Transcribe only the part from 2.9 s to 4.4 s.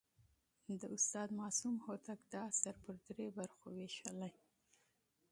درې برخو ویشلی.